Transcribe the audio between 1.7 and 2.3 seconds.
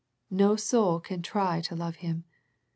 love Him.